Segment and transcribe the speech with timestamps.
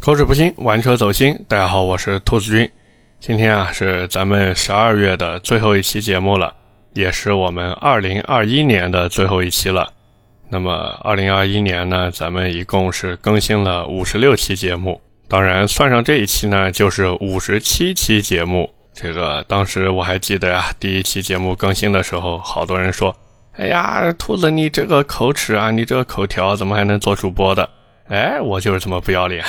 [0.00, 1.38] 口齿不清，玩车走心。
[1.46, 2.70] 大家好，我是兔子君。
[3.20, 6.54] 今天啊是咱们十二月的最后一期节目了，
[6.94, 9.92] 也是我们二零二一年的最后一期了。
[10.48, 18.70] 那么二零二一年呢，咱们一共是更新了五十六期节目，当然算上这一期呢，就是五十七期节目。
[18.94, 23.14] 这个当时我还记得呀，第一期节目更新的时候，好多人说
[23.52, 27.68] ：“哎呀，兔子你这个口齿啊，你这个口条怎么还能做主播的？”
[28.10, 29.44] 哎，我就是这么不要脸，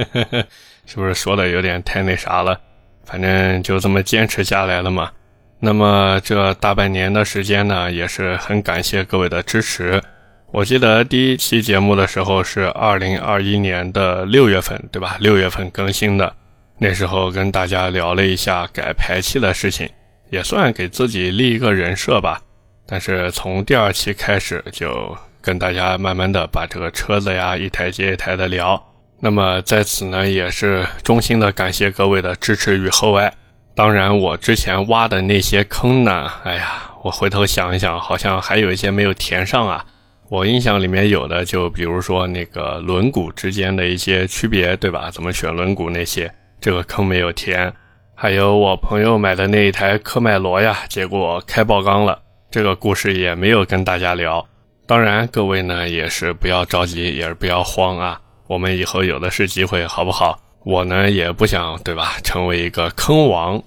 [0.84, 2.60] 是不是说的有点太那啥了？
[3.06, 5.10] 反正就这么坚持下来了嘛。
[5.60, 10.02] 那么这大半年的时间呢，也是很感谢各位的支持。
[10.52, 15.16] 我记得第一期节目的时候是二零二一年的六月份，对吧？
[15.18, 16.30] 六月份更新的，
[16.76, 19.88] 那时候跟大家聊了一下改排气的事情，
[20.28, 22.42] 也算给自己立一个人设吧。
[22.86, 25.16] 但是从第二期开始就。
[25.46, 28.84] 跟大家慢慢的把这个车子呀一台接一台的聊，
[29.20, 33.32] 那么在此呢也是衷心的感谢各位的支持与厚爱。
[33.72, 39.86] 当然我之前挖的那些坑呢，哎呀，我回头想一想，好像还有一些没有填上啊。
[40.28, 45.12] 我印象里面有的就比如说那个轮毂之间的一些区别，对吧？
[45.12, 46.28] 怎么选轮毂那些，
[46.60, 47.72] 这个坑没有填。
[48.16, 54.44] 还有我朋友买的那一台科迈罗呀，结果开爆缸了，这个故事也没有跟大家聊。
[54.86, 58.20] 当然，各位呢也是不要着急，也是不要慌啊。
[58.46, 60.38] 我们以后有的是机会，好不好？
[60.64, 62.16] 我呢也不想，对吧？
[62.22, 63.60] 成为一个坑王。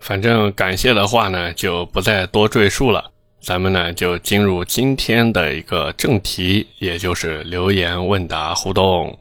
[0.00, 3.10] 反正感谢的话呢，就不再多赘述了。
[3.40, 9.18] 咱们呢就进入今天的一个正题，也就是留言问答互动。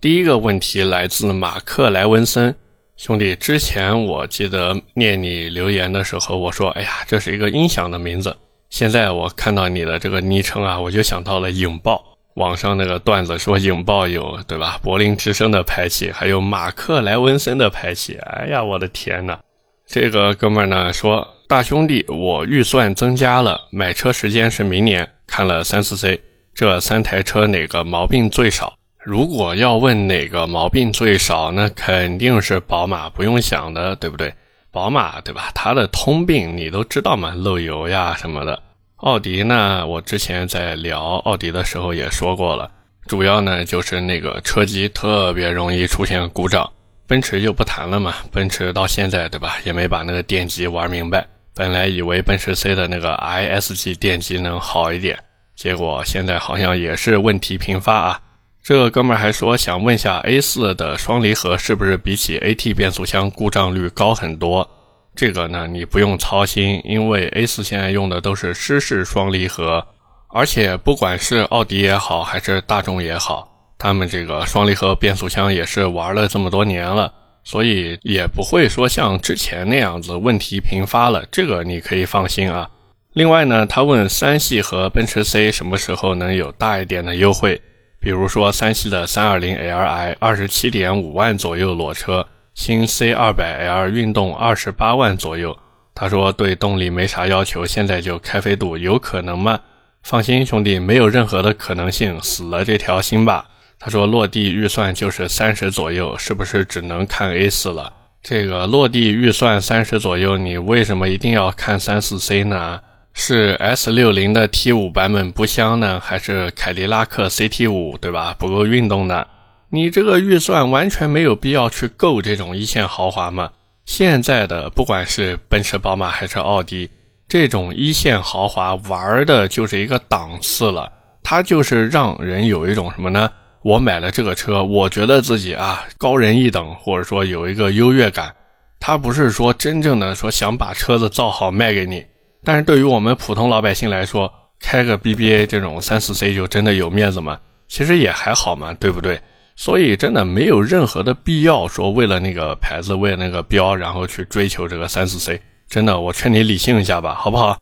[0.00, 2.54] 第一个问题来自马克莱文森
[2.96, 3.36] 兄弟。
[3.36, 8.36] 之前我记得念你留言的时候，我说：“哎呀，这是一个音响的名字。”
[8.74, 12.04] 现在我看到你的这个昵称啊，我就想到了影豹。
[12.34, 14.80] 网上那个段子说影豹有对吧？
[14.82, 18.18] 柏林之声的排气，还有马克莱文森的排气。
[18.20, 19.38] 哎呀，我的天呐！
[19.86, 25.08] 这个哥们呢说，大兄弟，我预算增加了，买车时间是明年。
[25.24, 26.20] 看了三四 C，
[26.52, 28.74] 这三台车哪个毛病最少？
[29.04, 34.34] 如果要问哪个毛病最少，那肯定是宝马，不用想的，对不对？
[34.74, 35.52] 宝马对吧？
[35.54, 38.60] 它的通病你都知道嘛，漏油呀什么的。
[38.96, 42.68] 奥迪呢，我之前在聊奥迪的时候也说过了，
[43.06, 46.68] 主要呢就是那个车机特别容易出现故障。
[47.06, 51.24] 奔驰就不谈了嘛，奔驰到现在对吧，也没把那个电机玩明白。
[51.54, 55.16] 本来以为奔驰 C 的那个 ISG 电机能好一点，
[55.54, 58.20] 结果现在好像也是问题频发啊。
[58.64, 64.66] 这个哥们儿还说想问下 A4 的双离合是不是比起 AT 变速箱故障率高很多？
[65.14, 69.86] 这个呢你不用操心，因为 A4 现在用的都是湿式双离合，
[70.28, 77.12] 而且不管是奥迪也好，还是大众也好，他们这个双离合变速箱也是玩了这么多年了，
[77.44, 81.22] 所以也不会说像之前那样子问题频发了。
[81.30, 82.70] 这个你可以放心啊。
[83.12, 87.60] 另外呢，他问三系和奔驰 C 什么时候能有大一点的优惠？
[88.04, 95.56] 比如说，三系的 320Li 二十七点五万左右裸车，新 C200L 运动二十八万左右。
[95.94, 99.58] 他说对动力没啥要求，现在就开飞度，有可能吗？
[100.02, 103.46] 放心，兄弟，没有任何的可能性，死了这条心吧。
[103.78, 107.90] 他说落地预算就是三十左右，是不是只能看 A4 了？
[108.22, 112.82] 这个落地预算三十左右，你为什么一定要看三四 C 呢？
[113.16, 118.34] 是 S 六零的 T 五版本不香呢，还是凯迪拉克 CT 五对吧？
[118.36, 119.24] 不够运动呢？
[119.70, 123.50] 你这个预算完全没有必要去购这种一线豪华嘛。
[123.86, 126.90] 现在的不管是奔驰、宝马还是奥迪，
[127.28, 130.92] 这种一线豪华玩的就是一个档次了。
[131.22, 133.30] 它就是让人有一种什么呢？
[133.62, 138.34] 我买了这个车，我觉得自己啊高人一等，或者说有一个优越感。
[138.80, 142.04] 它不是说真正的说想把车子造好卖给你。
[142.44, 147.38] 但是对于我们普通老百姓来说，开个 BBA 这种三四 C 就真的有面子吗？
[147.66, 149.20] 其实也还好嘛，对不对？
[149.56, 155.40] 所以真的没有任何的必要说为了那个牌子，为了那个标，然后去追求这个三四 C。
[155.68, 157.58] 真的，我劝你理性一下吧，好不好？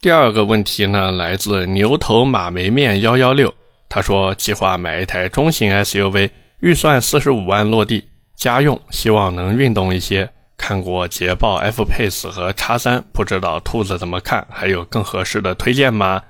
[0.00, 3.52] 第二个问题呢，来自牛头马眉面幺幺六，
[3.88, 6.30] 他说计划买一台中型 SUV，
[6.60, 8.04] 预算四十五万落地，
[8.36, 10.30] 家用，希望能运动一些。
[10.58, 14.46] 看过捷豹 F Pace 和叉三，不知道兔子怎么看？
[14.50, 16.20] 还有更合适的推荐吗？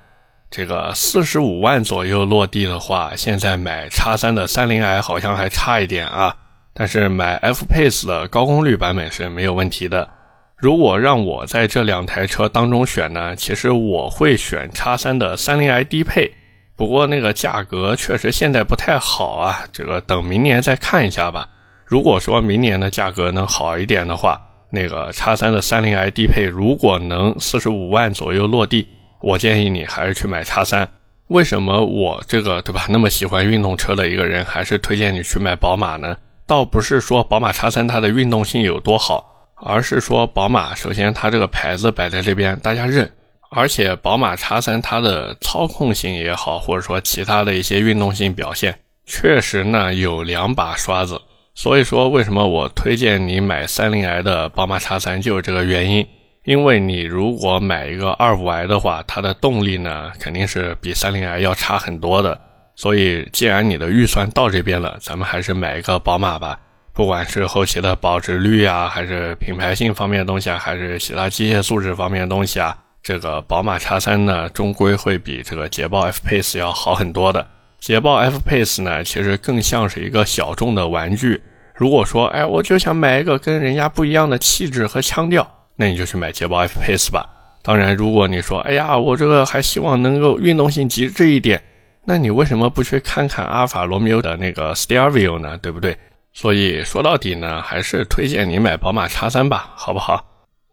[0.49, 6.33] 这个四十五万左右落地的话，现在买叉三的三零 i 好像还差一点啊。
[6.73, 10.07] 但是买 F Pace 的高功率版本是没有问题的。
[10.55, 16.31] 如果让我在这两台车当中选呢，其实我会选叉三的三零 i 低配，
[16.75, 21.49] 不过那个价格确实现在不太好啊，这个等明年再看一下吧。
[21.89, 24.39] 如果说明年的价格能好一点的话，
[24.69, 28.87] 那个叉三的三零 i 低配如果能四十五万左右落地，
[29.21, 30.87] 我建议你还是去买叉三。
[31.29, 36.15] 为什么我这个对吧那么喜欢运动车的一个人，还是推荐你去买宝马呢？
[36.45, 43.11] 倒不是说宝马叉三它的运动性有多好，而是说宝马首先它这个牌子摆在这边，大家认。
[43.49, 48.77] 而且宝马叉三它的操控性也好，或者说其他的一些运动性表现，
[49.07, 51.19] 确实呢有两把刷子。
[51.61, 56.07] 所以说，为什么我推荐你买三零 i 的宝马叉三，就是这个原因。
[56.45, 62.39] 因为你如果买一个二五 i 的话，它的动力呢肯定是比三零 i 要差很多的。
[62.77, 66.57] 所以，既然你的预算到这边了，咱们还是买一个宝马吧。
[66.93, 72.73] 不管是后期的保值率啊，还是品牌性方面的东西啊，还是其他机械素质方面的东西啊。
[73.03, 77.45] 这个宝马叉三呢，终归会比这个捷豹 F Pace 要好很多的。
[77.81, 81.41] 捷豹 F Pace 呢，其实更像是一个小众的玩具。
[81.79, 87.25] 如果说，哎，我就想买一个跟人家不一样的气质和腔调，那你就去买捷豹 F Pace 吧。
[87.61, 91.63] 当然，如果你说，哎呀，我这个还希望能够运动性极致一点，
[92.03, 95.57] 那你为什么不去看看阿尔法罗密欧的那个 Stelvio 呢？
[95.59, 95.97] 对不对？
[96.33, 100.25] 所以说到底呢，还是推荐你买宝马叉三吧，好不好？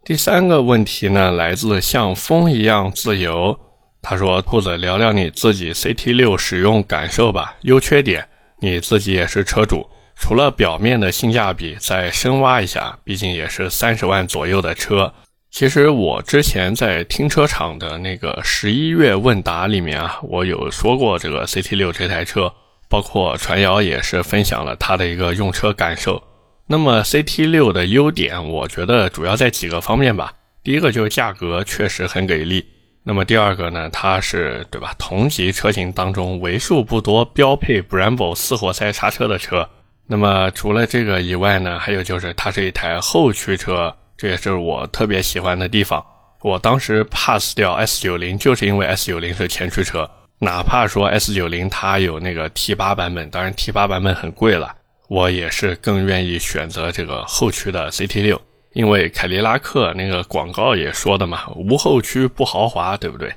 [0.03, 3.57] 第三个问题呢，来自像风一样自由。
[4.01, 8.27] 他说：“兔子，聊聊你自己 CT 六使用感受吧，优缺点。
[8.59, 9.87] 你自己也是车主，
[10.19, 15.13] 除了表面的性价比，再深挖一下，毕竟也是三十万左右的车。
[15.49, 22.51] 其实我之前在停车场的那个十一月问答里面啊，我有说过这个 CT 六这台车，
[22.89, 26.21] 包括传谣也是分享了他的一个用车感受。”
[26.69, 30.33] 那么 CT 六的优点，我觉得主要在几个方面吧。
[30.63, 32.65] 第一个就是价格确实很给力。
[33.03, 34.93] 那么第二个呢，它是对吧？
[34.99, 39.69] 同级车型当中为数不多标配 Brembo 四活塞刹车的车。
[40.07, 46.03] 那么除了这个以外呢，还有就是它是一台后驱车，这也是我特别喜欢的地方。
[46.41, 50.09] 我当时 pass 掉 S 九零，就是因为 S 九零是前驱车。
[50.39, 54.73] 哪怕说 S 九零它有那个 T 八版本，当然 T 八版本很贵了。
[55.09, 58.39] 我也是更愿意选择这个后驱的 CT 六，
[58.73, 63.33] 因为凯迪拉克那个广告也说的嘛，无后驱不豪华，对不对？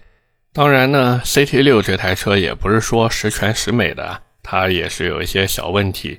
[0.53, 6.19] 当然呢，CT 六这台车也不是说十全十美的，它也是有一些小问题，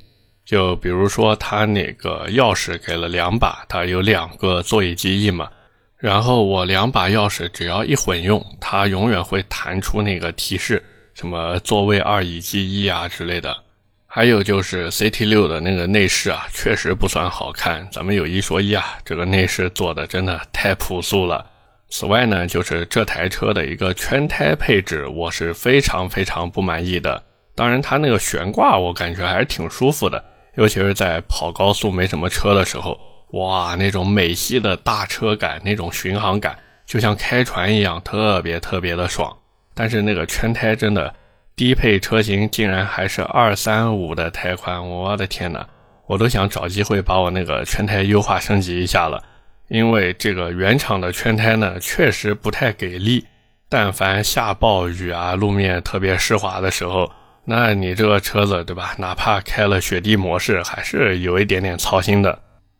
[0.51, 5.49] 就比如说它那个钥匙给了两把，它有两个座椅记忆嘛，
[5.97, 10.83] 然后我两把钥匙只要一混用，它永远会弹出那个提示，
[11.13, 13.55] 什么座位二以记忆啊之类的。
[14.05, 17.87] 还有就是 CT 六的那个内饰啊，确实不算好看。
[17.89, 21.45] 咱们有一说一啊，这个内饰做的真的太朴素了。
[21.87, 27.23] 此外呢，就是这台车的一个圈胎配置，我是非常非常不满意的。
[27.55, 30.21] 当然，它那个悬挂我感觉还是挺舒服的，
[30.55, 32.99] 尤其是在跑高速没什么车的时候，
[33.33, 39.35] 哇，那种美系的大车感，那种巡航感，就像开船一样，特别特别的爽。
[39.73, 41.13] 但是那个圈胎真的。
[41.53, 45.63] 低配车型竟然还是二三五的胎宽，我的天呐，
[46.07, 49.21] 我都想找机会把我那个圈胎优化升级一下了。
[49.67, 53.27] 因为这个原厂的圈胎呢，确实不太给力。
[53.69, 57.11] 但凡下暴雨啊，路面特别湿滑的时候，
[57.45, 58.93] 那你这个车子对吧？
[58.97, 62.39] 哪怕开了雪地模式，还是有一点点操心的。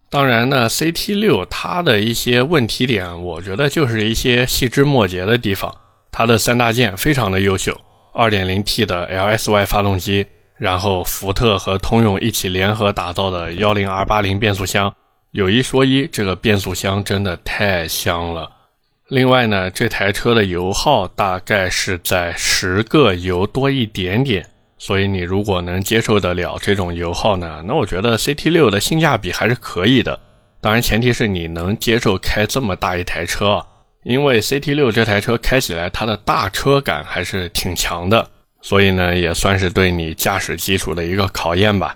[0.10, 5.74] 当然呢，CT 六它的一些问题点，我觉得就是一些细枝末节的地方。
[6.12, 7.80] 它的三大件非常的优秀。
[8.14, 14.94] 2.0T 的 LSY 发动机，然后福特和通用一起联合打造的 10R80 变速箱，
[15.32, 18.52] 有一说一，这个变速箱真的太香了。
[19.08, 24.46] 另外呢，这台车的油耗大概是在十个油多一点点，
[24.84, 30.20] 所以你如果能接受得了这种油耗呢，那我觉得 CT6 的性价比还是可以的。
[30.60, 33.64] 当然，前提是你能接受开这么大一台车。
[34.04, 38.28] 因为 CT 六这台车开起来，它的大车感还是挺强的，
[38.60, 41.96] 所以呢，也算是对你驾驶基础的一个考验吧。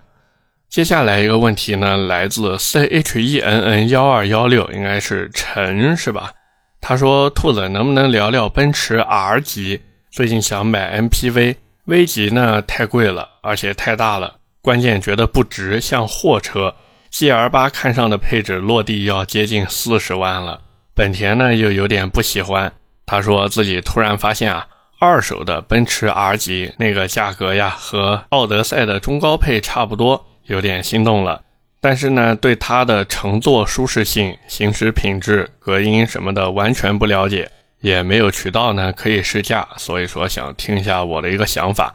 [0.69, 6.31] 接下来一个问题呢，来自 CHENN 幺二幺六，应该是陈是吧？
[6.79, 9.81] 他说：“兔子能不能聊聊奔驰 R 级？
[10.11, 16.75] 最近想买 M P V V 级呢太贵了，而且太大了，关键觉得不值，像货车。
[17.11, 20.61] GL 八看上的配置落地要接近四十万了。”
[20.95, 22.73] 本田呢又有点不喜欢，
[23.05, 24.67] 他说自己突然发现啊，
[24.99, 31.43] 二手的奔驰 R 级那个价格呀，和奥德赛的中高配差不多，有点心动了。
[31.79, 37.51] 但是呢，对它的乘坐舒适性、行驶品质、隔音什么的完全不了解，
[37.85, 41.93] 也没有渠道呢可以试驾，所以说想听一下我的一个想法。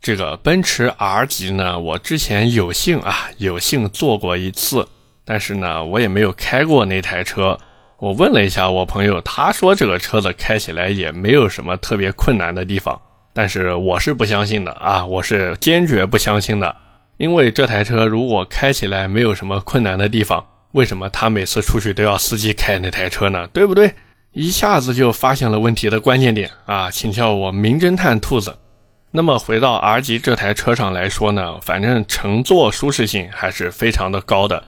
[0.00, 4.88] 这个奔驰 R 级呢，我之前有幸啊有幸坐过一次，
[5.26, 7.58] 但是呢我也没有开过那台车。
[7.98, 12.98] 我问了一下我朋友，他说这个车子开起来也没有什么特别困难的地方，
[13.34, 16.74] 但是我是不相信的啊，我是坚决不相信的，
[17.18, 23.46] 因为这台车如果开起来没有什么困难的地方，为什么他每次出去都要司机开那台车呢？
[23.48, 23.92] 对不对？
[24.36, 28.54] 一下子就发现了问题的关键点啊，请叫我名侦探兔子。
[29.10, 34.62] 那么回到 R 级这台车上来说呢，反正乘坐舒适性还是非常的高的。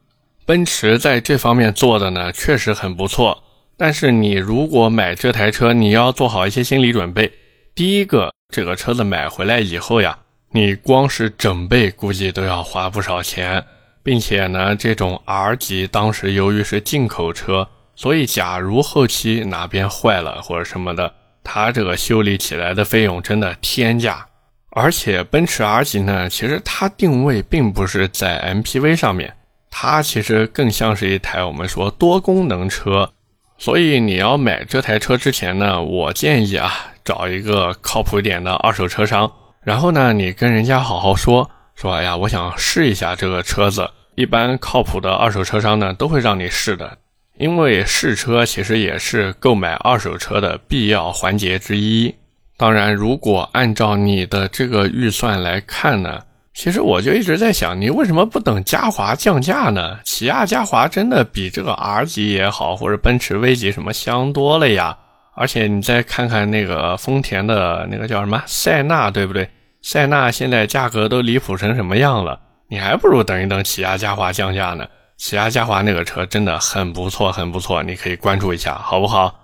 [0.46, 3.44] 奔驰在这方面做的呢，确实很不错。
[3.76, 7.30] 但是你如果买这台车，你要做好一些心理准备。
[7.74, 10.18] 第一个，这个车子买回来以后呀，
[10.52, 13.62] 你光是整备估计都要花不少钱，
[14.02, 21.12] 并且呢，这种 R 级当时由于是进口车，所以假如后期哪边坏了或者什么的，
[21.42, 24.24] 它这个修理起来的费用真的天价。
[24.70, 29.34] 而且奔驰 R 级呢，其实它定位并不是在 MPV 上面。
[29.68, 33.10] 它其实更像是一台我们说多功能车，
[33.58, 36.72] 所以你要买这台车之前呢，我建议啊，
[37.04, 43.90] 找一个靠谱一点的二手车商，然后呢，你跟人家好好说说，哎呀，我想试一下这个车子。
[44.14, 46.98] 一般靠谱的二手车商呢，都会让你试的，
[47.38, 52.14] 因为试车其实也是购买二手车的必要环节之一。
[52.56, 56.20] 当然，如果按照你的这个预算来看呢。
[56.54, 60.00] 其实我就一直在想，你为什么不等嘉华降价呢？
[60.04, 64.98] 起亚嘉华真的比这个 R 级也好，或者奔驰 V 级什么香多了呀。
[65.36, 69.48] 而且你再看看那个丰田的那个叫什么塞纳，对不对？
[69.82, 72.40] 塞纳现在价格都离谱成什么样了？
[72.68, 74.84] 你还不如等一等起亚嘉华降价呢。
[75.18, 79.34] 起亚嘉华那个车真的很不错，很不错，你可以关注一下，好不好？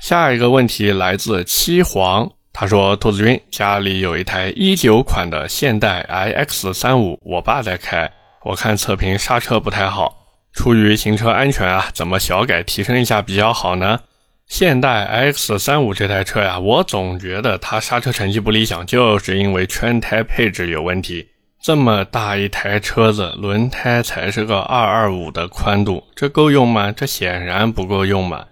[0.00, 2.28] 下一个问题来自七黄。
[2.52, 8.10] 他说：“兔子君家里有一台一九款的现代 iX 三五，我爸在开，
[8.42, 10.12] 我看测评刹车不太好。
[10.52, 14.00] 出于行车安全啊，怎么小改提升一下比较好呢？
[14.48, 21.28] 现代 iX 三五这台车呀，我总觉得它刹车成绩不理想，就是因为圈胎配置有问题。
[21.60, 26.92] 这么大一台车子，轮胎才是个二二五的宽度，这够用吗？
[26.92, 28.44] 这显然不够用嘛。”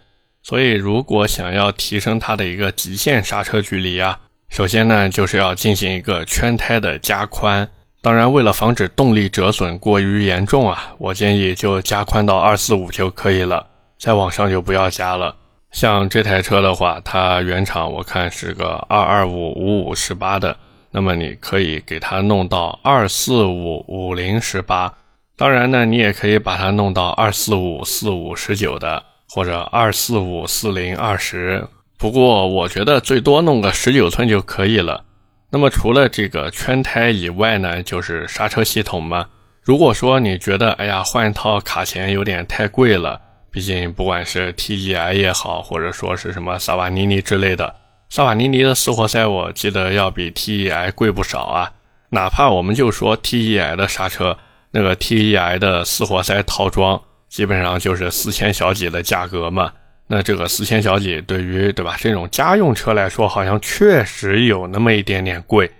[0.42, 7.68] 所以，如果想要提升它的一个极限刹车距离啊，首先呢，就是要进行一个圈胎的加宽。
[8.00, 13.66] 当然，为了防止动力折损过于严重啊，我建议就加宽到二四五就可以了，
[13.98, 15.34] 再往上就不要加了。
[15.72, 20.56] 像这台车的话，它原厂我看是个二二五五五十八的，
[20.96, 24.94] 那么你可以给它弄到二四五五零十八。
[25.36, 29.04] 当然呢，你也可以把它弄到二四五四五十九的。
[29.28, 31.66] 或者二四五四零二十，
[31.98, 35.04] 不过我觉得最多弄个十九寸就可以了。
[35.50, 39.26] 那么除了这个圈胎以外呢，就是刹车系统嘛。
[39.62, 47.74] 如果说你觉得哎呀换一套卡钳有点太贵了，毕竟不管是 TEI 也好，或者说是什么萨瓦尼尼之类的，
[48.08, 51.72] 萨瓦尼尼的四活塞我记得要比 TEI 贵不少啊。
[52.10, 54.38] 哪怕我们就说 TEI 的刹车，
[54.70, 57.02] 那个 TEI 的四活塞套装。
[57.28, 59.72] 基本上就是四千小几的价格嘛，
[60.06, 65.70] 那这个四千小几对于对吧这种家用车来说，好像确实有那么一点点贵。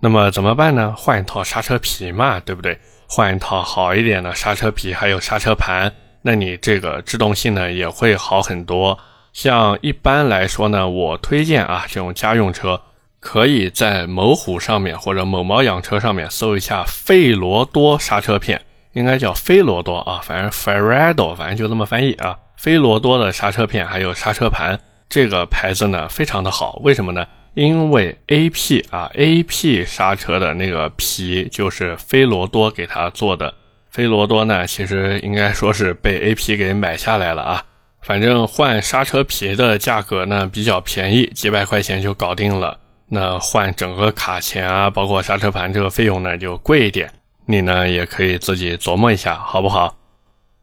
[0.00, 0.92] 那么怎么办呢？
[0.96, 2.78] 换一套刹车皮嘛，对不对？
[3.08, 5.90] 换一套好一点的刹车皮，还有刹车盘，
[6.22, 8.98] 那你这个制动性呢也会好很多。
[9.36, 12.80] 像一般来说呢，我推荐啊这种家用车，
[13.20, 18.62] 可以在某虎上面或者某猫养车上面搜一下费罗多刹车片。
[18.94, 22.38] 应该叫飞罗多啊，反正 Ferrado，反正就这么翻译啊。
[22.56, 27.26] 飞罗多的刹车片还有刹车盘，这个牌子呢非常的好，为什么呢？
[27.52, 33.52] 因为 A P 啊，A P 刹车的那个皮就是飞罗多给它做的。
[33.90, 37.62] 飞罗多呢，其实应该说是被 A P 给买下来了啊。
[38.06, 42.78] 反正换刹车皮的价格呢比较便宜，几百块钱就搞定了。
[43.08, 47.12] 那换整个卡钳啊，包括刹车盘这个费用呢就贵一点。
[47.46, 49.96] 你呢也可以自己琢磨一下，好不好？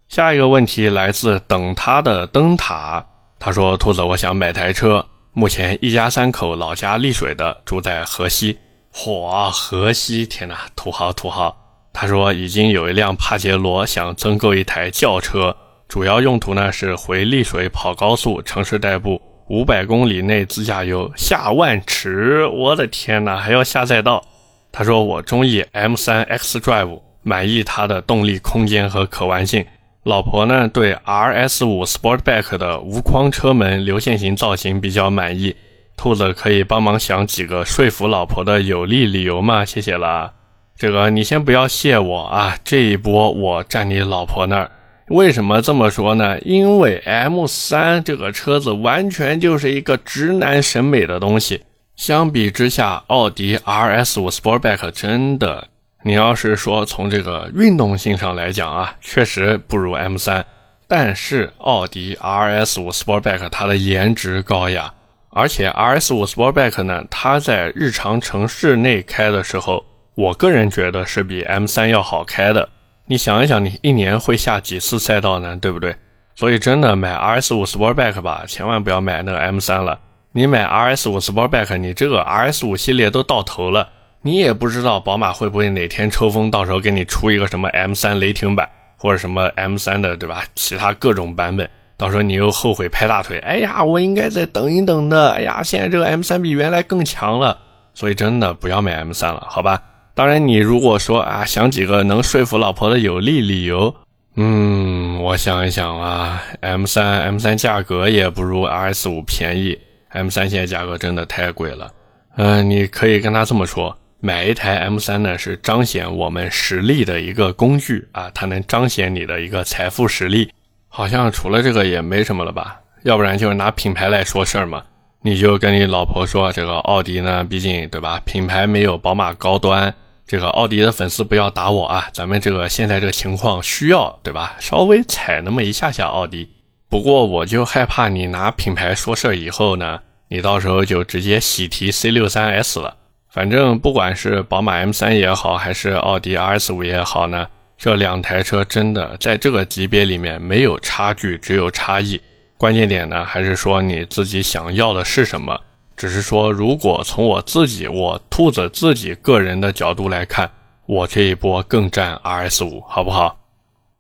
[0.08, 3.06] 下一个问题来自等他的灯塔，
[3.38, 8.58] 他说：“兔子，我想买台车，目前一家三口，老家丽水的，住在河西。
[8.94, 11.58] 嚯，河西，天哪，土豪土豪！”
[11.92, 15.58] 他说已经有一辆帕杰罗，想增购一台轿车，
[15.88, 22.46] 主要用途呢是回丽水跑高速，城市代步，五百公里内自驾游，下万尺。
[22.48, 24.24] 我的天哪，还要下赛道。
[24.72, 29.64] 他说：“我中意 M3 X Drive，满意它的动力、空间和可玩性。
[30.04, 35.56] 老婆呢对 RS 五 Sportback 的无框车门流线型造型比较满意。
[35.96, 39.64] 兔子可以帮忙想几个说服老婆的有力理由吗？
[39.64, 40.34] 谢谢了。
[40.76, 44.72] 这个你先不要谢我啊，这一波我站你老婆那儿。
[45.10, 46.40] 为什么这么说呢？
[46.42, 51.64] 因为 M3 这个车子完全就是一个直男审美的东西。
[51.96, 55.68] 相比之下，奥迪 RS5 Sportback 真的，
[56.04, 60.44] 你要是说从这个运动性上来讲啊，确实不如 M3。
[60.88, 64.94] 但是奥迪 RS5 Sportback 它的颜值高呀。
[65.30, 69.84] 而且 RS5 Sportback 呢，它在日常城市内开的时候，
[70.16, 72.70] 我个人觉得是比 M3 要好开的。
[73.06, 75.58] 你想一想，你一年会下几次赛道呢？
[75.58, 75.96] 对不对？
[76.36, 80.00] 所以真的买 RS5 Sportback 吧，千万不要买那个 M3 了。
[80.32, 83.90] 你买 RS5 Sportback，你这个 RS5 系列都到头了，
[84.22, 88.68] 你也不知道宝马会不会哪天抽风，到时候给你出一个什么 M3 雷霆版，
[88.98, 90.44] 或者什么 M3 的，对吧？
[90.56, 91.70] 其他各种版本。
[91.96, 95.34] 到时候你又后悔拍大腿，哎呀，我应该再等一等的。
[95.34, 97.56] 哎呀，现在这个 M3 比原来更强了，
[97.94, 99.80] 所以真的不要买 M3 了，好吧？
[100.16, 103.96] 当然，你如果说啊，想几个能说服老婆的有力理由，
[104.36, 109.80] 嗯，我想一想啊，M3 M3 价格也不如 RS5 便宜
[110.14, 111.92] ，M3 现在价格真的太贵了。
[112.36, 120.52] 嗯，你可以跟他这么说，买一台 M3 呢是彰显我们实力的一个工具啊，它能彰显你的一个财富实力。
[120.90, 122.80] 好像除了这个也没什么了吧？
[123.02, 124.84] 要不然就是拿品牌来说事儿嘛。
[125.24, 128.22] 你就跟你老婆说，这个奥迪呢，毕竟对吧？
[128.26, 129.92] 品牌没有宝马高端。
[130.26, 132.10] 这个奥迪的粉丝不要打我啊！
[132.14, 134.56] 咱们这个现在这个情况需要对吧？
[134.60, 136.50] 稍微踩那么一下下奥迪。
[136.90, 140.00] 不过我就害怕你拿品牌说事儿以后呢，
[140.30, 142.98] 你到时候就直接喜提 C63S 了。
[143.30, 147.48] 反正不管是宝马 M3 也好，还是奥迪 RS5 也好呢。
[147.78, 152.22] 这两台车真的在这个级别里面没有差距，只有差异。
[152.58, 155.60] 关键点呢，还是说你自己想要的是什么？
[155.96, 160.52] 只是说，如果从我自己，我兔子自己个人的角度来看，
[160.86, 163.40] 我这一波更占 RS 五，好不好？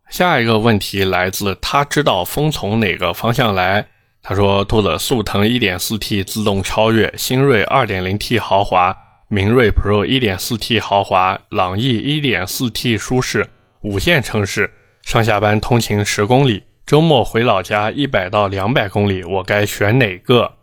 [0.09, 3.87] 下一个问题来自他知道风从哪个方向来。
[4.21, 8.95] 他说：兔子速腾 1.4T 自动超越，新锐 2.0T 豪华，
[9.27, 13.49] 明锐 Pro 1.4T 豪华，朗逸 1.4T 舒适。
[13.81, 20.53] 五线城市上下班通勤十公里，周末回老家一百到两百公里，我该选哪个？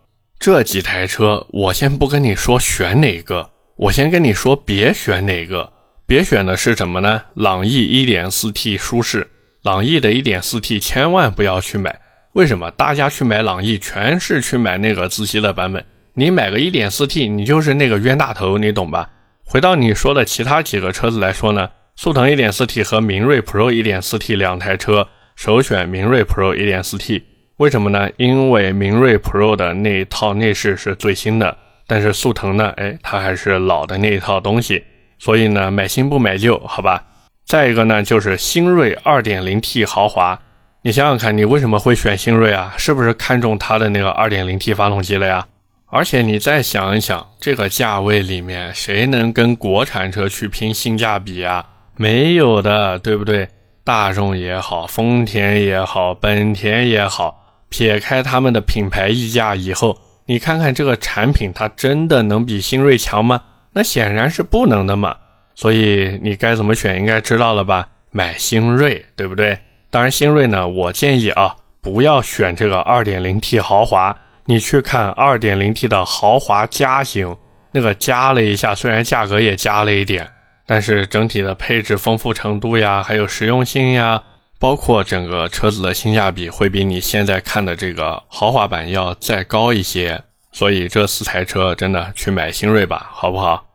[0.40, 5.70] 这几台车，我先不跟你说选哪个，我先跟你说别选哪个。
[6.06, 7.24] 别选的是什么呢？
[7.34, 9.28] 朗逸 1.4T 舒适，
[9.62, 12.00] 朗逸的 1.4T 千万不要去买。
[12.32, 12.70] 为什么？
[12.70, 19.10] 大家去买朗逸全是去买那个自吸的版本，你买个 1.4T，你就是那个冤大头，你懂吧？
[19.44, 21.68] 回到你说的其他几个车子来说呢？
[21.96, 27.24] 速腾 1.4T 和明锐 Pro 1.4T 两台车，首选明锐 Pro 1.4T。
[27.60, 28.08] 为什么呢？
[28.16, 31.54] 因为明锐 Pro 的那一套内饰是最新的，
[31.86, 34.82] 但是速腾呢，哎，它还是老的那一套东西。
[35.18, 37.04] 所以呢，买新不买旧，好吧。
[37.44, 40.40] 再一个呢，就是新锐 2.0T 豪华。
[40.80, 42.72] 你想想看，你为什么会选新锐啊？
[42.78, 45.46] 是不是看中它的那个 2.0T 发动机了呀？
[45.90, 51.66] 而且你再想一想，这个价位里面，谁能跟国产车去拼性价比啊？
[51.98, 53.46] 没有的，对不对？
[53.84, 57.36] 大众也好，丰田也好，本田也好，
[57.70, 63.40] 撇开他们的品牌溢价以后，你看看这个产品，它真的能比新锐强吗？
[63.72, 65.16] 那显然是不能的嘛。
[65.54, 67.88] 所以你该怎么选，应该知道了吧？
[68.10, 69.58] 买新锐，对不对？
[69.90, 77.36] 当然，新锐呢，我建议啊，不要选这个 2.0T 豪华，你去看 2.0T 的豪华加型，
[77.72, 80.28] 那个加了一下，虽然价格也加了一点。
[80.66, 84.22] 但是整体的配置丰富程度呀，还有实用性呀，
[84.60, 90.22] 包括整个车子的性价比，会比你现在看的这个豪华版要再高一些。
[90.52, 93.66] 所以这四台车真的去买新锐吧，好不好？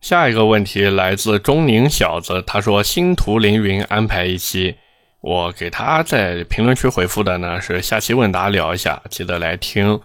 [0.00, 4.76] 下一个问题来自中宁小子，他说星途凌云安排一期，
[5.22, 10.00] 我给他在评论区回复的呢是下期问答聊一下，记得来听。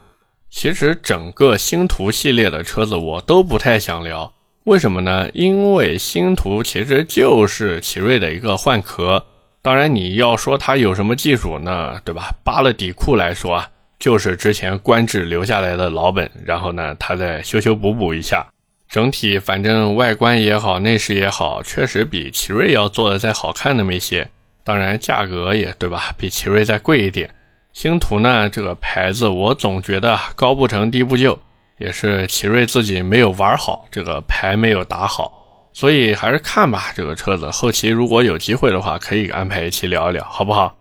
[0.50, 4.34] 其实整个星途系列的车子我都不太想聊。
[4.64, 5.30] 为什么呢？
[5.34, 9.24] 因为星途其实就是奇瑞的一个换壳。
[9.68, 12.00] 当然，你要说它有什么技术呢？
[12.06, 12.34] 对吧？
[12.42, 18.48] 扒了底裤来说啊，就是之前官制留下来的老本，然后呢，它再修修补补一下。
[18.88, 24.26] 整体反正外观也好，内饰也好，确实比奇瑞要做的再好看那么一些。
[24.64, 26.14] 当然，价格也对吧？
[26.18, 27.30] 比奇瑞再贵一点。
[27.74, 31.38] 星途呢，这个牌子我总觉得高不成低不就。
[31.78, 35.30] 也是奇瑞自己没有玩好，这个牌没有打好，
[35.78, 36.92] 所以还是看吧。
[36.96, 40.76] 这个车子后期如果有机会的话，可以安排一期聊一聊，好不好？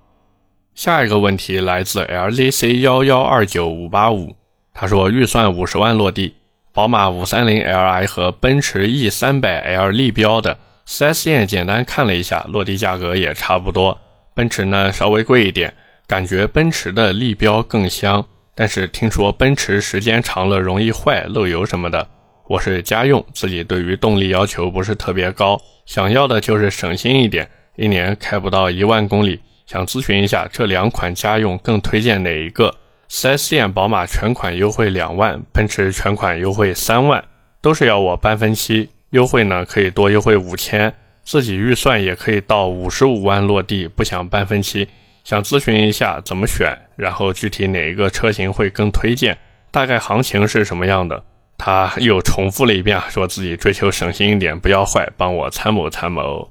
[0.74, 4.34] 下一个问题来自 LZC 幺幺二九五八五，
[4.72, 6.34] 他说预算五十万落地，
[6.72, 10.56] 宝马五三零 Li 和奔驰 E 三百 L 立标的
[10.88, 14.00] ，4S 店简单看了一下，落地价格也差不多，
[14.34, 15.74] 奔驰呢稍微贵一点，
[16.06, 22.08] 感觉奔驰的立标更香，但是听说奔驰时间长了容易坏、漏油什么的。
[22.48, 29.40] 我是家用，自己对于动力要求不是特别高，想要的就是省心一点，一年开不到一万公里。
[29.66, 32.72] 想咨询一下，这两款家用更推荐哪一个
[33.10, 37.24] ？4S 店宝马全款优惠两万，奔驰全款优惠三万，
[37.60, 44.86] 都是要我办分期，优惠呢可以多优惠五千，自己预算也可以到五十五万落地，不想办分期，
[45.24, 49.36] 想咨询一下怎么选，然后具体哪一个车型会更推荐，
[49.72, 51.24] 大概行情是什么样的？
[51.58, 56.50] 他又重复了一遍，说自己追求省心一点，不要坏，帮我参谋参谋。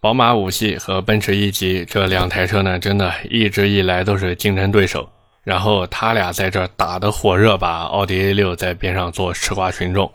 [0.00, 5.08] 宝马五系和奔驰 E 级这两台车呢，真的一直以来都是竞争对手。
[5.42, 10.10] 然后他俩在这打得火热，把奥迪 A 六在边上做吃瓜群众。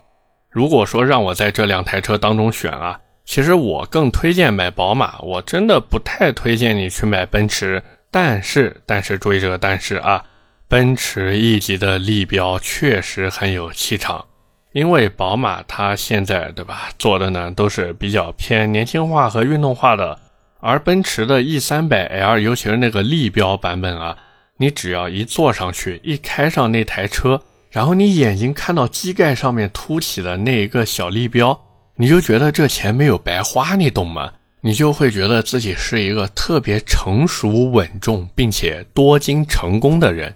[0.50, 7.82] 如果说让我在这两台车当中选啊，其实我更推荐买宝马，我真的不太推荐你去买奔驰。
[8.10, 10.24] 但是，但是注意这个但是啊，
[10.66, 14.24] 奔驰 E 级的立标确实很有气场。
[14.72, 20.18] 因为宝马它现在对吧做的呢都是比较偏年轻化和运动化的，
[20.60, 24.16] 而奔驰的 E 三百 L，尤其是那个立标版本啊，
[24.58, 31.60] 你只要一坐上去，一开上那台车，然后你眼睛看到机盖上面凸起的那一个小立标，
[31.96, 34.32] 你就觉得这钱没有白花，你懂吗？
[34.62, 40.34] 你就会觉得自己是一个特别成熟稳重并且多金成功的人。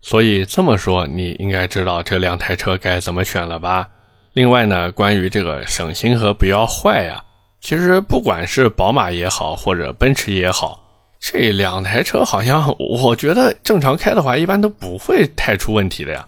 [0.00, 3.88] 所以这么说，你应该知道这两台车该怎么选了吧？
[4.32, 7.22] 另外呢，关于这个省心和不要坏呀，
[7.60, 10.80] 其实不管是宝马也好，或者奔驰也好，
[11.18, 16.26] 这两台车好像我觉得正常开的话，一般都不会太出问题的呀。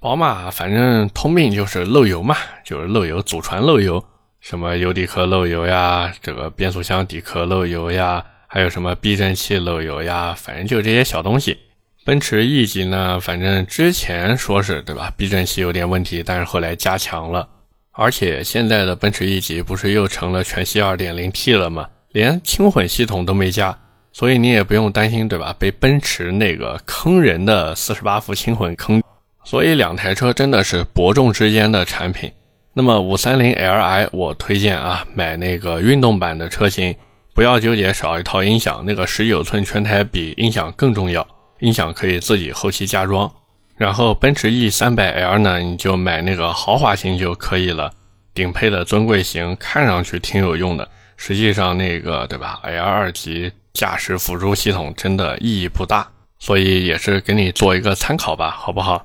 [0.00, 4.02] 宝马反正通病就是漏油嘛，就是漏油，祖传漏油，
[4.40, 11.58] 什么油底壳漏油呀，这个变速箱底壳漏油呀，还有什么避震器漏油呀，反正就这些小东西。
[12.04, 17.46] 奔驰 E 级呢，反正之前说是对吧，避震器有点问题，但是后来加强了，
[17.92, 21.86] 而且现在的奔驰 E 级不是又成了全系 2.0T 了吗？
[22.12, 23.78] 连轻混系统都没加，
[24.12, 25.54] 所以你也不用担心对吧？
[25.58, 29.02] 被奔驰那个坑人的48伏轻混坑，
[29.44, 32.32] 所以两台车真的是伯仲之间的产品。
[32.72, 36.96] 那么 530Li 我推荐啊，买那个运动版的车型，
[37.34, 41.26] 不要纠结少一套音响，那个19寸全台比音响更重要。
[41.60, 43.30] 音响可以自己后期加装，
[43.76, 47.92] 然后奔驰 E 三百 L 呢，你就买那个豪华型就可以了，
[48.34, 59.04] 顶配的尊贵型看上去挺有用的，实际上那个对吧？L 二级驾驶辅助系统真的意义不大，所以也是给你做一个参考吧，好不好？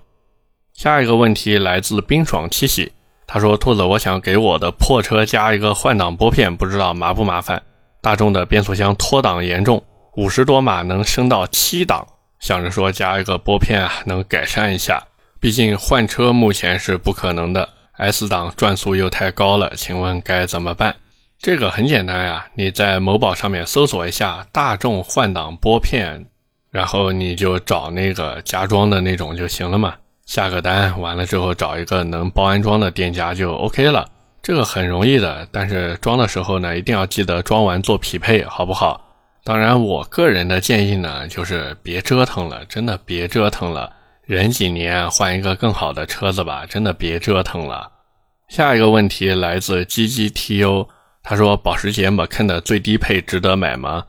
[0.74, 2.92] 下一个问题来自冰爽七喜，
[3.28, 7.62] 他说：“兔子，我想给我的破车加一个换挡拨片，不知道麻不麻烦？
[8.02, 9.84] 大众的变速箱脱档严重，
[10.16, 12.06] 五十多码能升到七档。”
[12.46, 15.02] 想着说加一个拨片啊，能改善一下。
[15.40, 19.74] 毕竟换车目前是不可能的，S 档转速又太高了。
[19.76, 20.96] 请问该怎么办？
[21.40, 26.24] 这个很简单呀，你在某宝上面搜索一下大众换挡拨片，
[26.70, 29.96] 然后你就找那个加装的那种就行了嘛。
[30.28, 34.08] 下个单完了之后，找一个能包安装的店家就 OK 了。
[34.44, 39.02] 这个很容易的，但是装的时候呢，一定要记得装完做匹配，好不好？
[39.46, 43.94] 当然，我个人的建议呢，就是别折腾了，真的别折腾了，
[44.26, 47.92] 忍几年换一个更好的车子吧，真的别折腾了。
[48.50, 50.88] 下一个问题来自 GGTO，
[51.22, 54.06] 他说保时捷 Macan 的最低配值得买吗？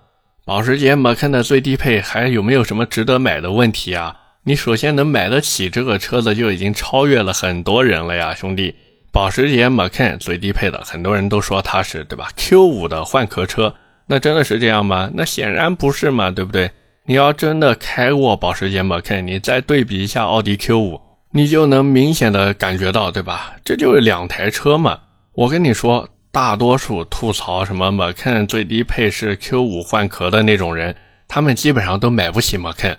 [0.46, 4.16] 保时捷 Macan 的最低配还有没有什么值得买的问题啊？
[4.44, 8.74] 你首先能买得起这个车子就已经超越了很多人了呀，兄弟。
[9.12, 13.74] 保时捷 Macan 最低配的，很多人都说它是对吧？Q5 的换壳车。
[14.06, 15.10] 那真的是这样吗？
[15.14, 16.70] 那显然不是嘛，对不对？
[17.06, 21.00] 你要真的开过保时捷 Macan，你再对比一下奥迪 Q5，
[21.32, 23.54] 你就能明显的感觉到，对吧？
[23.64, 24.98] 这就是两台车嘛。
[25.34, 30.94] 我跟你说，大多数吐槽什么 Macan 最低配是 Q5 换壳的那种人，
[31.28, 32.96] 他们基本上都买不起 Macan。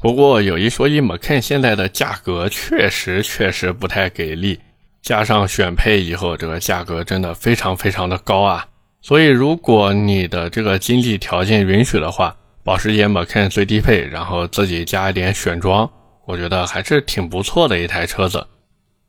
[0.00, 4.60] 不过有一说一，Macan 现在的价格确实确实不太给力，
[5.02, 8.66] 加上选配以后，这个价格真的非常非常的高啊。
[9.00, 15.88] 所以，如果你的这个经济条件允许的话，保时捷 Macan 最低配，然后自己加一点选装，
[16.26, 18.46] 我觉得还是挺不错的一台车子。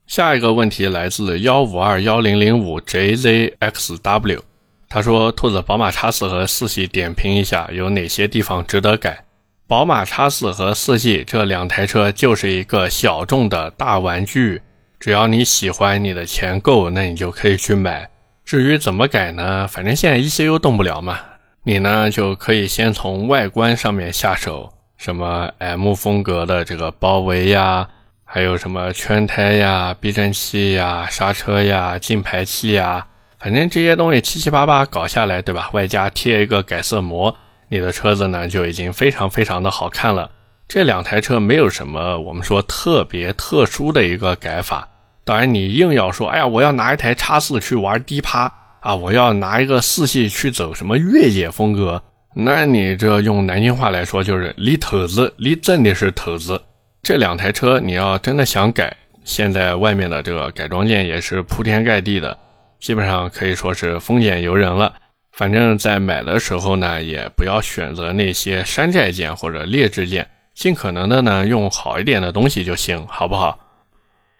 [0.07, 4.39] 下一个问题来自幺五二幺零零五 JZXW，
[4.87, 9.25] 他说：“兔子宝马叉四和四系点评一下，有哪些地方值得改？
[9.67, 14.59] 宝马 X4 和四系这两台车就是一个小众的大玩具，
[14.99, 18.09] 只要你喜欢，你的钱够，那你就可以去买。
[18.49, 19.67] 至于怎么改呢？
[19.67, 21.19] 反正现在 ECU 动不了嘛，
[21.61, 27.87] 你呢就可以先从外观上面下手，什么 M 风格的这个包围呀，
[28.25, 33.05] 还有什么圈胎呀、避震器呀、刹车呀、进排气呀，
[33.37, 35.69] 反正这些东西七七八八搞下来，对吧？
[35.73, 37.37] 外加贴一个改色膜。
[37.67, 40.31] 你的车子呢就已经非常非常的好看了。
[40.67, 44.89] 这两台车没有什么我们说特别特殊的一个改法。
[45.29, 52.01] 当然，你硬要说，哎呀，我要拿一台叉四去玩低趴啊，我要拿一个四系去走什么越野风格，
[52.33, 56.59] 那你这用南京话来说就是离头子，离真的是头子。
[57.03, 58.91] 这两台车你要真的想改，
[59.23, 62.35] 现在外面的这个改装件也是铺天盖地的，
[62.79, 64.91] 基本上可以说是丰俭由人了。
[65.33, 73.59] 反正，在买的时候呢，也不要选择那些山寨件或者劣质件，尽可能的呢用好一点的东西就行，好不好？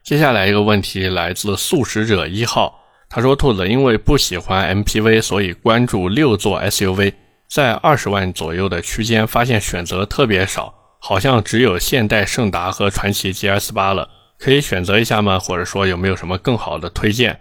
[0.09, 7.13] 接下来一个问题来自素食者一号，他说：“兔子因为不喜欢 MPV，所以关注六座 SUV，
[7.47, 15.37] 在二十万左右的区间，发现选择特别少，好像只有现代胜达和传祺 GS 八了，可以选择一下吗？
[15.37, 17.39] 或者说有没有什么更好的推荐？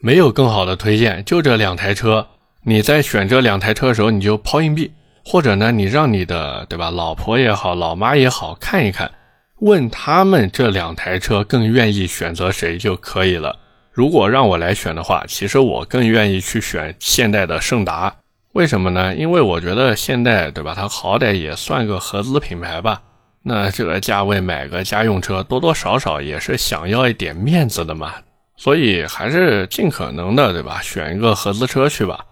[0.00, 2.26] 没有更好的推荐，就这两台车。”
[2.64, 4.92] 你在选这两台车的时候，你就抛硬币，
[5.24, 9.10] 或者呢，你让你的对吧，老婆也好，老妈也好看一看，
[9.60, 13.58] 问他们这两台车更愿意选择谁就可以了。
[13.92, 18.14] 如果让我来选的话，其实我更愿意去选现代的胜达。
[18.52, 19.14] 为什么呢？
[19.14, 23.02] 因为我觉得现代对吧，它好歹也算个合资品牌吧。
[23.42, 28.14] 那这个价位买个家用车，多多少少也是想要一点面子的嘛。
[28.56, 32.24] 所以还是尽可能的对吧，选一个合资车去吧。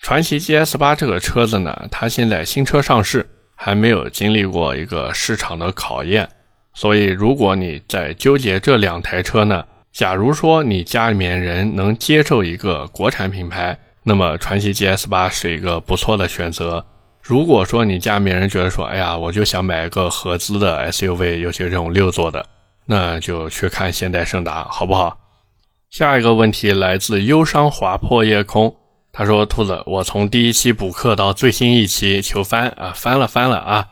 [0.00, 6.28] 传祺 GS 八这个车子呢，它现在新车上市，还没有经历过一个市场的考验，
[6.74, 16.84] 所以如果你在纠结这两台车呢，假如说你家里面人能接受一个国产品牌，那么传祺 GS 八是一个不错的选择。
[17.22, 22.44] 如果说你家里面人觉得说，哎呀，我就想买一个合资的 SUV，尤其是这种六座的，
[22.86, 25.16] 那就去看现代胜达，好不好？
[25.90, 28.74] 下一个问题来自忧伤划破夜空。
[29.12, 33.86] 他说：“兔子，我从第一期补课到最新一期求翻啊，翻了翻了啊。”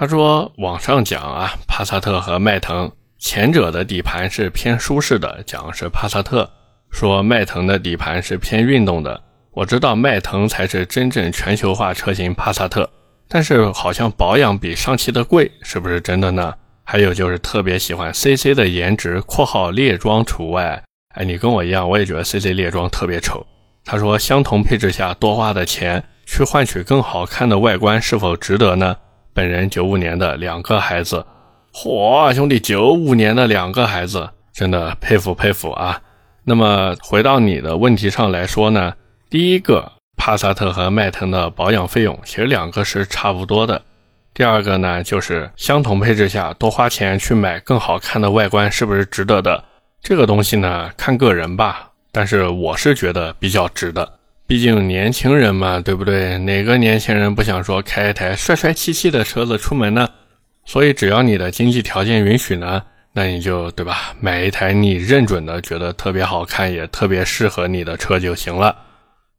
[0.00, 6.48] 他说：“网上讲啊，帕萨特和迈腾，前者的底盘是偏舒适的，讲是帕萨特；
[6.88, 9.20] 说迈腾的底盘是偏运动的。
[9.50, 12.88] 我知道迈腾才是真正全球化车型帕萨特，
[13.26, 16.54] 但是好像保养比上汽的贵，是不是真的呢？
[16.84, 20.80] 还有就是特别喜欢 CC 的颜值（括号列装除外）。
[21.16, 23.44] 哎，你跟我一样，我也觉得 CC 列装特别丑。”
[23.84, 28.94] 他说：“相同配置下多花的钱去换取更好看的外观，是否值得呢？”
[29.38, 31.24] 本人九五年的两个孩子，
[31.72, 36.02] 嚯，兄弟，九五年的两个孩子，真的佩服佩服啊！
[36.42, 38.92] 那么回到你的问题上来说呢，
[39.30, 43.80] 第一个，帕萨特和迈腾的保养费用其实两个是差不多的。
[44.34, 49.62] 第二个呢，就是相同配置下多花钱去买更好看的外观，是不是值得的？
[50.02, 51.90] 这个东西呢，看个人吧。
[52.10, 54.17] 但是我是觉得比较值的，
[54.48, 56.38] 毕竟年轻人嘛，对不对？
[56.38, 60.08] 哪个年轻人不想说开一台帅帅气气的车子出门呢？
[60.64, 62.82] 所以只要你的经济条件允许呢，
[63.12, 68.74] 那你就对吧，买一台你认准的、觉得特别好看也特别适合你的车就行了。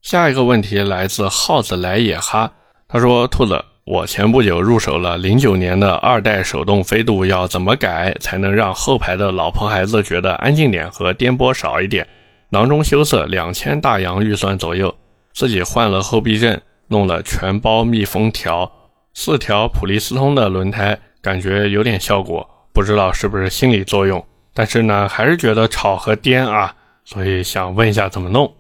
[0.04, 2.52] 下一个问题来自耗子来也哈，
[2.88, 12.08] 他说：“兔子，我前不久入手了零九年的二代手动飞度，要怎么改才能让后排的老婆孩子觉得安静点和颠簸少一点？”
[12.52, 14.96] 囊中羞涩，两千大洋预算左右，
[15.34, 18.72] 自己换了后避震，弄了全包密封条，
[19.14, 26.74] 四条普利司通的轮胎，感觉有点效果，不知道是不是心理作用，但是呢，还是觉得吵和颠啊，
[27.06, 28.52] 所以想问一下怎么弄。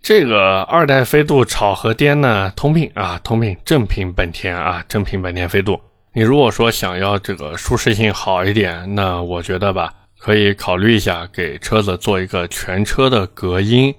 [0.00, 5.80] 这个二代飞度吵和颠呢，通病啊，通病，正品本田啊，正品本田飞度。
[6.12, 9.92] 你如果说想要这个舒适性好一点，那我觉得吧。
[10.18, 13.94] 可以考虑一下给车子做一个全车的隔音，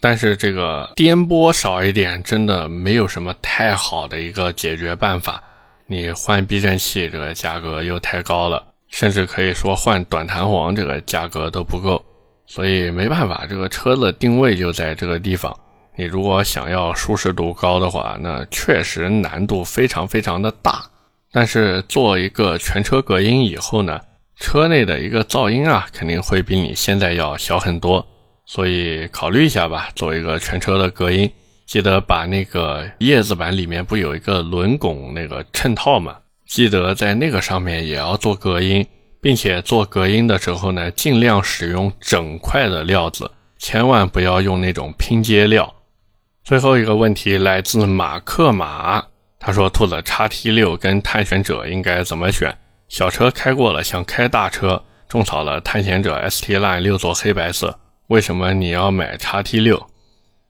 [0.00, 5.42] 但是这个颠簸少一点，真的没有什么太好的一个解决办法。
[5.86, 12.04] 你换避震器这个价格又太高了，甚至可以说换短弹簧这个价格都不够，
[12.46, 15.54] 所以没办法，这个车子定位就在这个地方。
[15.96, 20.82] 你如果想要舒适度高的话，那确实难度非常非常的大。
[21.32, 24.00] 但是做一个全车隔音以后呢？
[24.40, 28.04] 车内的一个噪音啊，肯定会比你现在要小很多，
[28.46, 31.30] 所以考虑一下吧，做一个全车的隔音。
[31.66, 36.16] 记得把那个叶子板里面不有一个轮拱那个衬套吗，
[36.48, 38.84] 记得在那个上面也要做隔音，
[39.20, 45.72] 并且做隔音的时候呢，尽量使用整块的料子，千万不要用那种拼接料。
[46.42, 49.04] 最后一个问题来自马克马，
[49.38, 52.56] 他说：“兔子叉 T 六跟探险者应该怎么选？
[52.90, 59.86] 小车开过了，想开大车，种草了探险者 ST Line 六座黑白色，为什么你要买叉 T 六？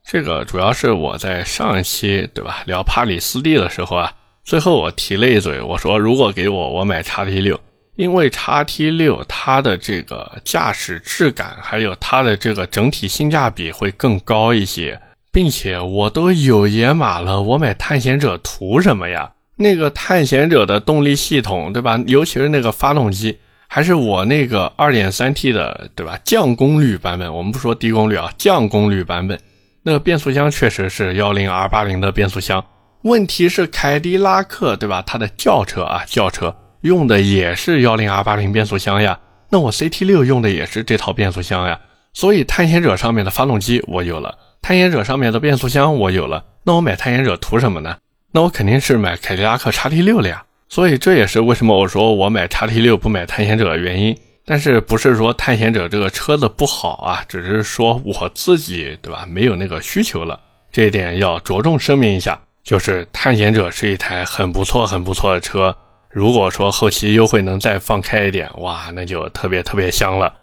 [0.03, 4.11] 这个主要是我在上一期对吧聊帕里斯蒂的时候啊。”
[4.43, 7.59] 最后我提了一嘴，我说如果给我，我买叉 T 六，
[7.95, 14.99] 因为叉 T 六它的这个驾驶质感，还有它的这个整体性价比会更高一些，
[15.31, 19.31] 并且我都有野马了，我买探险者图什么呀？
[19.61, 21.97] 那个探险者的动力系统，对吧？
[22.07, 26.19] 尤其是那个发动机，还是我那个 2.3T 的，对吧？
[26.23, 29.39] 降功率版本，我们不说低功率啊，降功率版本，
[29.83, 32.63] 那个变速箱确实是 10R80 的变速箱。
[33.03, 35.01] 问题是凯迪拉克对吧？
[35.05, 39.17] 它的轿车啊，轿车用的也是幺零 R 八零变速箱呀。
[39.49, 41.79] 那我 CT 六用的也是这套变速箱呀。
[42.13, 46.43] 所以探险者上面的发动机我有了，探险者上面的变速箱我有了。
[46.63, 47.97] 那我买探险者图什么呢？
[48.31, 50.43] 那我肯定是买凯迪拉克叉 T 六了呀。
[50.69, 54.17] 所以这也是为什么我说我买叉 T 六不买探险者的原因。
[54.43, 57.23] 但是不是说探险者这个车子不好啊？
[57.27, 59.25] 只是说我自己对吧？
[59.29, 60.39] 没有那个需求了，
[60.71, 62.39] 这一点要着重声明一下。
[62.63, 65.75] 就是探险者是一台很不错、很不错的车。
[66.09, 70.33] 如果说后期优惠能再放开一点，哇，那就特别特别香了。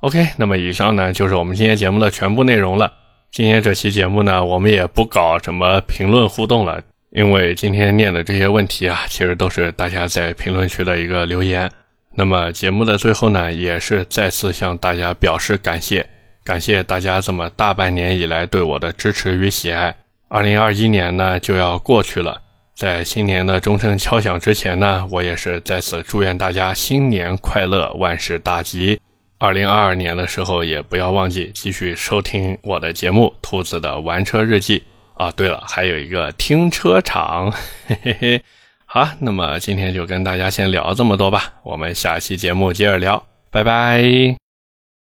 [0.00, 2.92] OK，那么以上呢就是我们今天节目的全部内容了。
[3.30, 6.82] 今天这期节目呢，我们也不搞什么评论互动了，
[7.14, 11.70] 因为今天念的这些问题啊，其实都是大家在评论区的一个留言。
[12.14, 16.06] 那么节目的最后呢，也是再次向大家表示感谢，
[16.42, 19.94] 感谢大家这么大半年以来对我的支持与喜爱。
[20.28, 22.40] 二零二一年呢就要过去了，
[22.74, 28.98] 在新年的钟声敲响之前呢，我也是在此祝愿大家新年快乐，万事大吉。
[29.38, 34.78] 二零二二年的时候，也不要忘记继续收听我的节目《兔子的玩车日记》
[35.24, 35.32] 啊。
[35.36, 37.50] 对了，还有一个停车场，
[37.86, 38.42] 嘿嘿嘿。
[38.84, 44.41] 好，那么今天就跟大家先聊这么多吧，我们下期节目接着聊，拜拜。